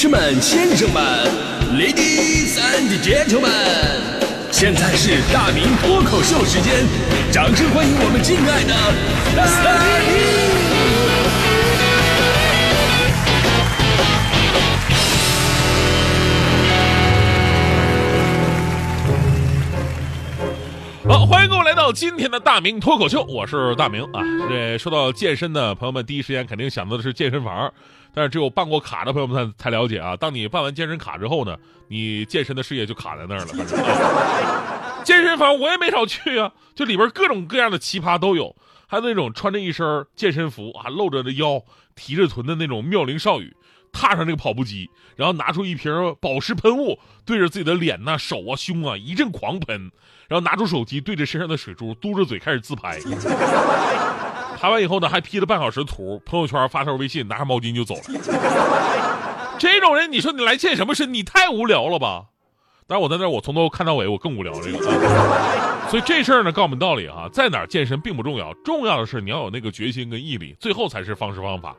[0.00, 1.02] 士们、先生们
[1.74, 3.50] ，Ladies and Gentlemen，
[4.52, 6.86] 现在是大明脱口秀时间，
[7.32, 8.72] 掌声欢迎我们敬爱的
[9.34, 9.44] 大
[21.02, 21.12] 明！
[21.12, 24.22] 好，欢迎各位来到今天的大明脱口秀，我是大明啊。
[24.48, 27.72] 这说到健身的朋友们，第一时间肯定想到的是健身房，
[28.18, 30.16] 但是只有办过卡的朋友们才才了解啊。
[30.16, 33.46] 当你办完健身卡之后呢，你健身的事业就卡在那儿了。
[35.06, 38.56] 健身房我也没少去啊，就里边各种各样的奇葩都有，
[38.88, 41.62] 还有那种穿着一身健身服啊，露着的腰、
[41.94, 43.54] 提着臀的那种妙龄少女。
[43.90, 45.90] 踏上这个跑步机，然后拿出一瓶
[46.20, 49.90] 保湿喷雾，对着自己的脸呐、手啊、胸啊一阵狂喷，
[50.28, 52.98] 然后拿出手机对着身上的水珠嘟着嘴开始自拍。
[54.58, 58.02] 拍完以后呢，还 P 了半小时图，朋友圈发条微信，拿上毛巾就走了。
[59.56, 61.14] 这种人，你说你来健什么身？
[61.14, 62.24] 你太无聊了吧？
[62.88, 64.78] 当然，我在那儿，我从头看到尾，我更无聊这个。
[65.88, 71.76] 所以这事儿呢，告诉我们道理哈，在哪儿健身并不重要，重要的是你要有那个决心跟毅力，最后才是方式方法。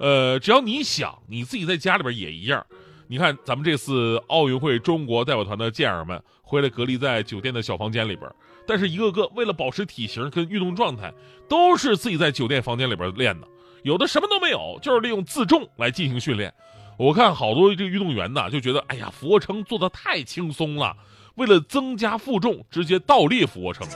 [0.00, 2.66] 呃，只要你想，你自己在家里边也一样。
[3.06, 8.28] 你看，咱们这次奥运会中国代表团的健儿们回来隔离在酒店的小房间里边，
[8.66, 11.12] 但是一个个为了保持体型跟运动状态，
[11.48, 13.46] 都是自己在酒店房间里边练的。
[13.82, 16.52] 有的什么都没有，就是利用自重来进行训练。
[16.98, 20.96] 我看好多这个运动员呢，就觉得哎呀，俯卧撑做的太轻松了，
[21.36, 23.86] 为了增加负重，直接倒立俯卧撑。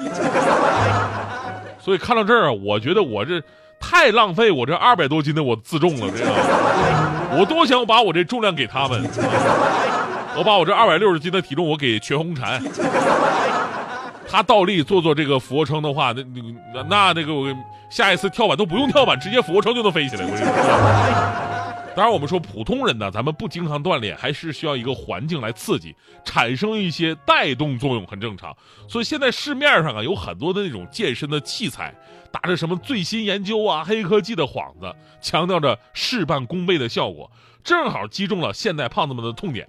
[1.80, 3.42] 所以看到这儿，我觉得我这。
[3.82, 6.30] 太浪费我这二百多斤的我自重了，这个
[7.38, 9.02] 我多想把我这重量给他们，
[10.36, 12.60] 我把我这二百六十斤的体重我给全红婵，
[14.30, 16.22] 他倒立做做这个俯卧撑的话，那
[16.72, 17.52] 那那那个我
[17.90, 20.24] 下一次跳板都不用跳板，直接俯卧撑就能飞起来。
[21.96, 28.56] 当然，我们说普通人呢，咱们不经常锻炼，还是需要一个环境来刺激，产生一些带动作用，很正常。
[28.88, 31.92] 所以现在市面上啊有很多的那种健身的器材，
[32.30, 37.28] 打着什么最新研究啊、黑科技的幌子，强调着事半功倍的效果，
[37.64, 39.68] 正好击中了现代胖子们的痛点。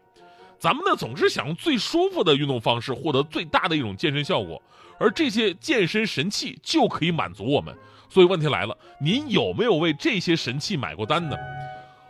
[0.62, 4.62] 咱们呢总是想用最舒服的运动方式获得最大的一种健身效果，
[5.00, 7.76] 而这些健身神器就可以满足我们。
[8.08, 11.36] 所以问题来了，您有没有为这些神器买过单呢？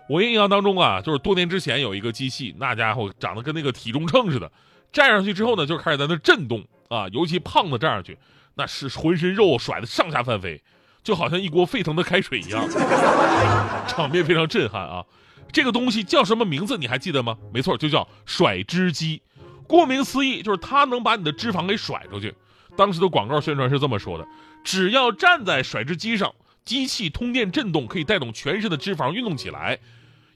[0.10, 4.52] 我印象当中啊，就是多年之前有一个机器，那家伙长得跟那个体重秤似的，
[4.92, 8.18] 站上去之后呢，就开始在那震动啊，尤其胖子站上去，
[8.56, 10.62] 那是浑身肉甩的上下翻飞，
[11.02, 12.68] 就好像一锅沸腾的开水一样，
[13.88, 15.06] 场面非常震撼啊。
[15.52, 16.78] 这个东西叫什么名字？
[16.78, 17.38] 你还记得吗？
[17.54, 19.22] 没错，就叫甩脂机。
[19.68, 22.34] 顾名思义，就是它能把你的脂肪给甩出去。
[22.76, 24.28] 当时的广告宣传是这么说的：
[24.64, 26.34] 只要站在甩脂机上，
[26.66, 29.80] 机器通电震动，可以带动全身的脂肪运动起来。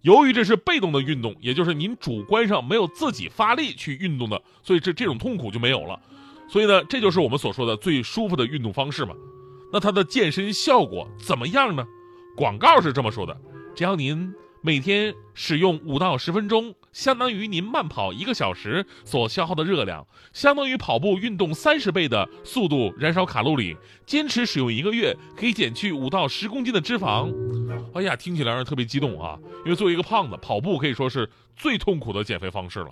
[0.02, 6.00] 由于这是被动的运动，也就是您主观上没有自己发力去运动的，所以这这种痛苦就没有了。
[6.48, 9.16] 所以呢，这就是我们所说的最舒服的运动方式嘛。
[9.74, 11.86] 那它的健身效果怎么样呢？
[12.38, 13.36] 广告是这么说的：
[13.76, 14.32] 只要您
[14.66, 23.78] 每天使用五到十分钟，相当于您慢跑一个小时所消耗的热量，相当于跑步运动三十倍的速度燃烧卡路里。
[24.08, 27.32] 坚持使用一个月，可以减去五到十公斤的脂肪。
[27.94, 29.38] 哎呀，听起来让人特别激动啊！
[29.66, 32.90] 因为作为一个胖子，跑步可以说是最痛苦的减肥方式了。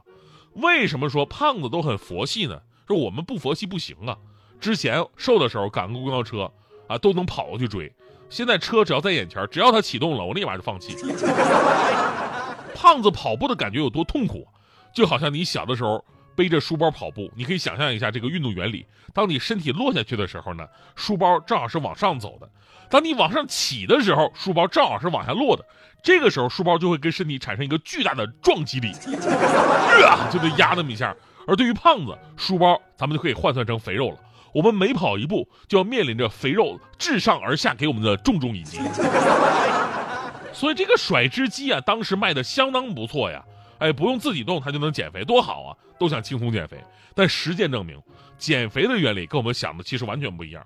[0.53, 2.61] 为什么说胖子都很佛系呢？
[2.87, 4.15] 说我们不佛系不行啊！
[4.59, 6.51] 之前瘦的时候赶个公交车
[6.87, 7.91] 啊，都能跑过去追。
[8.29, 10.95] 现在车只要在眼前，只要它启动了，我立马就放弃。
[12.73, 14.47] 胖子跑步的感觉有多痛苦？
[14.93, 16.03] 就好像你小的时候
[16.35, 18.85] 背着书包跑步，你可以想象一下这个运动原理。
[19.13, 22.47] 当你身体落下去的时候呢，书包正好是往上走的；
[22.89, 25.63] 当你往上起的时候，书包正好是往下落的。
[26.01, 28.91] 这个时候，书包就会跟身体产生一个巨大的撞击力，
[30.05, 31.15] 啊，就得压那么一下。
[31.47, 34.17] 而对于胖子，书包咱们就可以换算成肥肉了。
[34.53, 38.79] 我们每跑一步，就要面临着肥肉自上而下给我们的重重一击。
[40.53, 43.43] 所以这个甩脂机啊，当时卖的相当不错呀。
[43.79, 45.75] 哎，不用自己动，它就能减肥，多好啊！
[45.99, 46.77] 都想轻松减肥，
[47.13, 48.01] 但实践证明，
[48.37, 50.65] 减肥的原理跟我们想的其实完全不一样。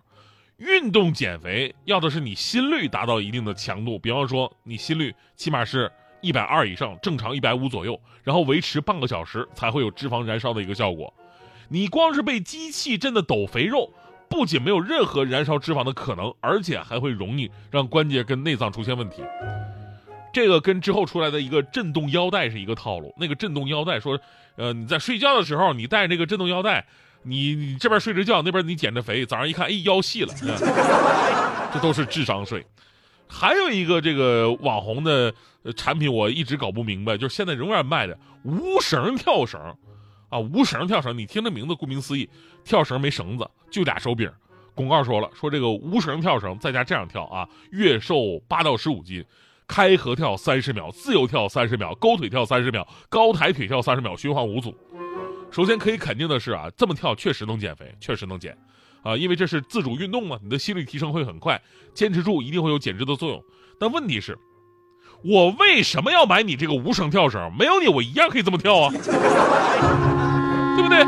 [0.58, 5.92] 运动减肥要的是你心率达到一定的强度，比方说你心率起码是
[6.22, 11.12] 一百二以上，正常一百五左右，然后维持半个小时才会有脂肪燃烧的一个效果。
[11.70, 13.92] 你光是被机器震的抖肥肉，
[14.30, 19.22] 不仅没有任何燃烧脂肪的可能，而且还会容易让关节跟内脏出现问题。
[20.34, 23.14] 这个跟之后出来的一个震动腰带是一个套路。
[23.18, 24.20] 那个震动腰带说，
[24.56, 26.86] 呃，你在睡觉的时候你带这个震动腰带，
[27.24, 30.34] 你你这边睡着觉，那边你减着肥，早上一看，哎，腰细了，
[31.74, 32.64] 这都是智商税。
[33.28, 35.34] 还有一个这个网红的
[35.76, 39.60] 产品，我一直搞不明白，就是现在仍然卖的无绳跳绳，
[40.30, 42.30] 啊，无绳跳绳，你听这名字，顾名思义，
[42.64, 44.32] 跳绳没绳子，就俩手柄。
[44.76, 49.26] 广告说了，说这个无绳跳绳在家这样跳啊，月瘦八到十五斤，
[49.68, 54.76] 开合跳三十秒，自由跳三十秒，勾腿跳三十秒，高抬腿跳三十秒，循环五组。
[55.50, 58.56] 首先可以肯定的是啊，这么跳确实能减肥，确实能减，
[59.02, 61.60] 啊，因为这是自主运动嘛，你的心率提升会很快，
[61.94, 63.44] 坚持住一定会有减脂的作用。
[63.80, 64.38] 但问题是，
[65.24, 67.52] 我为什么要买你这个无绳跳绳？
[67.58, 68.94] 没有你，我一样可以这么跳啊，
[70.78, 71.04] 对不对？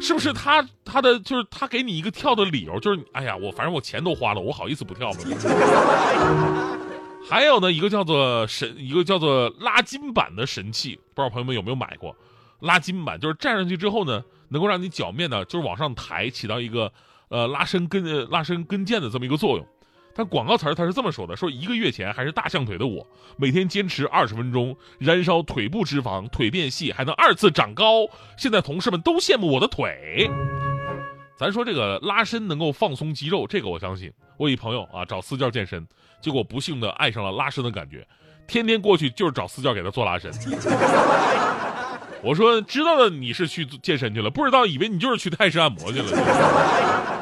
[0.00, 5.18] 是不是他他的就是他给你一个跳的理由，就是哎呀，我反正我钱都花了，我好意思不跳吗？
[7.30, 12.14] 还有呢，一个叫做神，一个叫做拉筋板的神器，不知道朋友们有没有买过？
[12.58, 16.92] 拉筋板就是站上去之后呢，能够让你脚面呢就是往上抬，起到一个
[17.28, 19.64] 呃拉伸跟拉伸跟腱的这么一个作用。
[20.14, 23.04] 但广告词儿他是这么说的：说一个月前还是大象腿的我，
[23.36, 28.06] 每天坚持二十分钟，燃烧腿部脂肪，腿变细，还能二次长高。
[28.36, 30.30] 现在同事们都羡慕我的腿。
[31.36, 34.12] 咱说这个拉伸能够放松肌肉，这个我相信。
[34.36, 35.84] 我一朋友啊找私教健身，
[36.20, 38.06] 结果不幸的爱上了拉伸的感觉，
[38.46, 40.30] 天天过去就是找私教给他做拉伸。
[42.22, 47.13] 我说知道的你是去健身去了，不知道以为你就是去泰式按摩去了。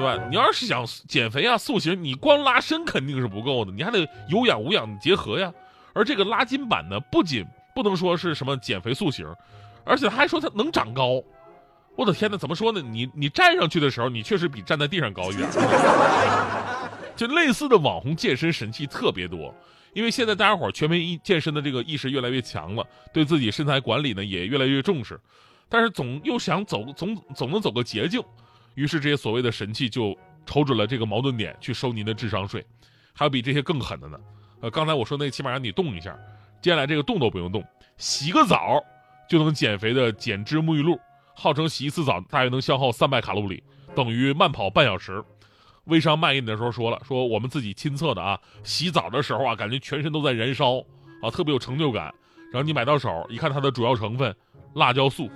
[0.00, 0.26] 对吧？
[0.30, 5.52] 你要是想减肥啊、塑形，你光拉伸肯定是不够的，你还得有氧无氧结合呀。
[5.92, 7.44] 而这个拉筋板呢，不仅
[7.74, 9.26] 不能说是什么减肥塑形，
[9.84, 11.22] 而且他还说它能长高。
[11.96, 12.80] 我的天哪，怎么说呢？
[12.80, 15.46] 你你站上去的时候，你确实比站在地上高一点。
[17.14, 19.54] 就类似的网红健身神器特别多，
[19.92, 25.20] 因为现在大家伙全民意健身的这个意识越来越强了，对自己身材管理呢也越来越重视，
[25.68, 28.22] 但是总又想走总总能走个捷径。
[28.74, 32.64] 于是这些所谓的神器就瞅准了这个矛盾点去收您的智商税，
[33.12, 34.18] 还有比这些更狠的呢。
[34.60, 36.16] 呃，刚才我说那起码让你动一下，
[36.60, 37.64] 接下来这个动都不用动，
[37.96, 38.82] 洗个澡
[39.28, 40.98] 就能减肥的减脂沐浴露，
[41.34, 43.62] 号称洗一次澡大约能消耗三百卡路里，
[43.94, 45.22] 等于慢跑半小时。
[45.84, 50.78] 微商卖给你的时候说了，说我们自己亲测的啊，洗澡的时候啊，感觉全身都在燃烧
[51.22, 52.12] 啊，特别有成就感。
[52.52, 54.34] 然后你买到手一看，它的主要成分
[54.74, 55.28] 辣椒素。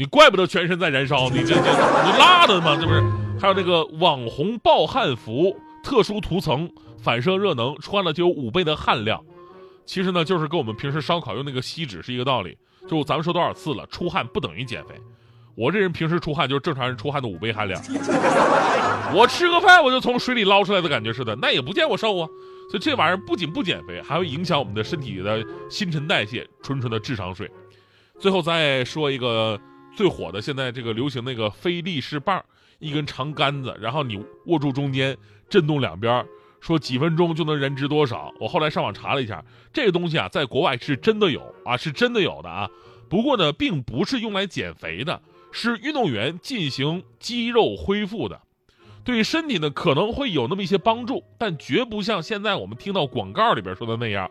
[0.00, 2.74] 你怪不得全身在燃烧，你这这你辣的吗？
[2.74, 3.02] 这不是？
[3.38, 5.54] 还有那个网红暴汗服，
[5.84, 9.22] 特殊涂层，反射热能，穿了就有五倍的汗量。
[9.84, 12.56] 其实呢，就是跟我们平时烧烤用那个锡纸是一个道理。
[12.88, 14.94] 就咱们说多少次了，出汗不等于减肥。
[15.54, 17.78] 我这人平时出汗就是正常人出汗的五倍汗量。
[19.12, 22.26] 我吃个饭我就从水里捞出来的感觉似的，那也不见我瘦啊。
[22.70, 27.50] 所以这玩意儿不仅不减肥，还会影响我们的身体的新陈代谢，纯纯的智商税。
[28.18, 29.60] 最后再说一个。
[29.94, 32.42] 最火的现在这个流行那个飞力士棒，
[32.78, 35.16] 一根长杆子，然后你握住中间，
[35.48, 36.24] 震动两边，
[36.60, 38.32] 说几分钟就能燃脂多少。
[38.38, 42.68] 我后来上网查了一下，这个东西啊，在国外是真的有啊，是真的有的啊。
[43.08, 45.20] 不过呢，并不是用来减肥的，
[45.50, 48.40] 是运动员进行肌肉恢复的，
[49.02, 54.30] 对身体呢可能会有那么一些帮助，但绝不像现在我们听到广告里边说的那样。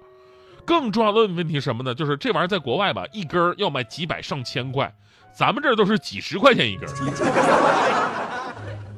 [0.69, 1.95] 更重要的问题是什么呢？
[1.95, 4.93] 就是这玩意儿在国外吧，一根儿要卖几百上千块。
[5.33, 6.93] 咱们这儿都是几十块钱一根儿，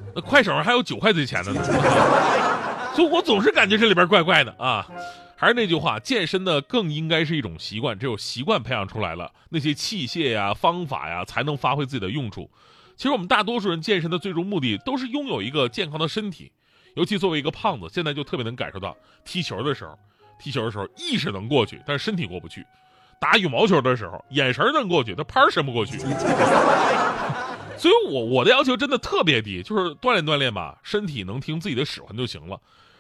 [0.14, 1.64] 那快手上还有九块钱的呢，
[2.94, 4.86] 所以我总是感觉这里边怪怪的啊。
[5.38, 12.52] 还是那句话，健身呢更应该是一种习惯，只有习惯培养出来了，那些器械呀、方法呀才能发挥自己的用处。
[12.98, 16.52] 其实我们大多数人健身的最终目的都是拥有一个健康的身体，
[16.96, 19.98] 尤其作为一个胖子，现在就特别能感受到，踢球的时候，
[20.42, 22.66] 踢球的时候意识能过去，但是身体过不去。
[23.20, 26.00] 打羽毛球的时候，眼神能过去，他拍伸不过去。
[27.78, 32.60] 所以，我我的要求真的特别低，就是锻炼锻炼吧，身体能听自己的使唤就行了。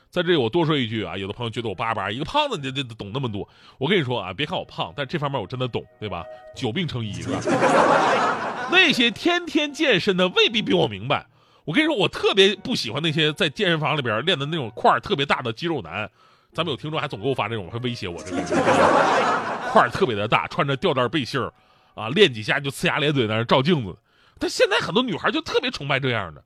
[0.09, 3.47] 在这里，我多说一句啊，有的朋友觉得我叭叭，一个胖子你这懂那么多。
[3.77, 6.23] 我跟你说啊，别看我胖，但这方面我真的懂，对吧？
[6.55, 7.39] 久病成医是吧？
[8.71, 11.25] 那些天天健身的未必比我明白。
[11.63, 16.09] 我跟你说，我特别不喜欢那些在健身房里边练的那种块儿特别大的肌肉男。
[16.53, 18.41] 咱们有听众还总给我发这种，还威胁我这个
[19.71, 21.53] 块儿特别的大，穿着吊带背心儿，
[21.93, 23.95] 啊，练几下就呲牙咧嘴在那照镜子。
[24.37, 26.43] 但现在很多女孩就特别崇拜这样的。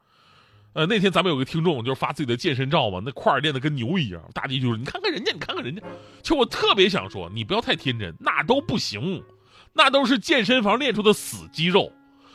[0.74, 4.22] 呃，那天咱们有个听众就是发自己的健身照嘛，那块儿练的跟牛一样。
[4.34, 5.82] 大弟就是你看看人家，你看看人家。
[6.22, 9.24] 其实我特别想说，你不要太天真，那都不行，
[9.72, 11.92] 那都是健身房练出的死肌肉，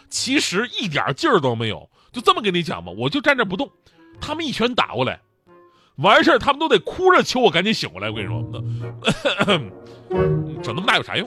[0.09, 1.89] 其实一点劲儿都没有。
[2.11, 3.71] 就这么跟你讲吧，我就站这不动，
[4.21, 5.21] 他们一拳打过来。
[5.97, 8.09] 完事儿，他们都得哭着求我赶紧醒过来。
[8.11, 8.43] 我跟你说，
[10.63, 11.27] 整那么大有啥用？